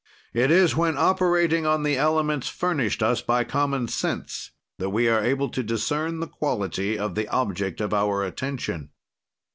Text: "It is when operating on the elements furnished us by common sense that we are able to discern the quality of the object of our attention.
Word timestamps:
"It 0.33 0.49
is 0.49 0.75
when 0.75 0.97
operating 0.97 1.67
on 1.67 1.83
the 1.83 1.95
elements 1.95 2.47
furnished 2.49 3.03
us 3.03 3.21
by 3.21 3.43
common 3.43 3.87
sense 3.87 4.49
that 4.79 4.89
we 4.89 5.07
are 5.07 5.23
able 5.23 5.49
to 5.49 5.61
discern 5.61 6.21
the 6.21 6.27
quality 6.27 6.97
of 6.97 7.13
the 7.13 7.27
object 7.27 7.79
of 7.79 7.93
our 7.93 8.23
attention. 8.23 8.89